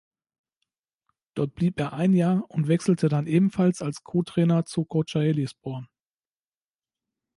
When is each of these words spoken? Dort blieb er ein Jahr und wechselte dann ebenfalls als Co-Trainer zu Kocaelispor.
Dort 1.35 1.53
blieb 1.53 1.79
er 1.79 1.93
ein 1.93 2.13
Jahr 2.13 2.43
und 2.49 2.67
wechselte 2.67 3.07
dann 3.07 3.27
ebenfalls 3.27 3.83
als 3.83 4.03
Co-Trainer 4.03 4.65
zu 4.65 4.83
Kocaelispor. 4.83 5.85